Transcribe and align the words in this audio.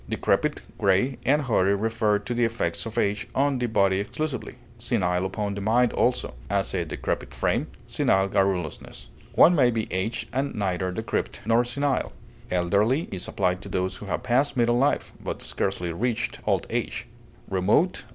Decrepit, 0.09 0.63
gray, 0.79 1.19
and 1.27 1.43
hoary 1.43 1.75
refer 1.75 2.17
to 2.17 2.33
the 2.33 2.43
effects 2.43 2.87
of 2.87 2.97
age 2.97 3.27
on 3.35 3.59
the 3.59 3.67
body 3.67 3.99
exclusively; 3.99 4.55
senile 4.79 5.27
upon 5.27 5.53
the 5.53 5.61
mind 5.61 5.93
also; 5.93 6.33
as, 6.49 6.73
a 6.73 6.83
decrepit 6.83 7.35
frame, 7.35 7.67
senile 7.85 8.27
garrulousness. 8.27 9.09
One 9.35 9.53
may 9.53 9.69
be 9.69 9.87
aged 9.93 10.29
and 10.33 10.55
neither 10.55 10.91
decrepit 10.91 11.41
nor 11.45 11.63
senile. 11.63 12.13
Elderly 12.49 13.09
is 13.11 13.27
applied 13.27 13.61
to 13.61 13.69
those 13.69 13.97
who 13.97 14.07
have 14.07 14.23
passed 14.23 14.57
middle 14.57 14.79
life, 14.79 15.13
but 15.23 15.43
scarcely 15.43 15.91
reached 15.91 16.39
old 16.47 16.65
age. 16.71 17.05
Remote 17.47 18.01
(L. 18.01 18.09